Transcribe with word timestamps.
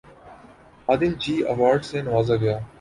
آدم 0.87 1.11
جی 1.21 1.35
award 1.49 1.81
سے 1.89 1.97
نوازا 2.01 2.35
گیا 2.35 2.57